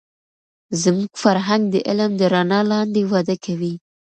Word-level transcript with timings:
زموږ 0.81 1.11
فرهنگ 1.23 1.63
د 1.73 1.75
علم 1.87 2.11
د 2.17 2.21
رڼا 2.33 2.61
لاندې 2.71 3.01
وده 3.11 3.35
کوي. 3.45 3.73